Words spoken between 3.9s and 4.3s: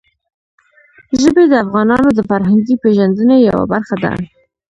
ده.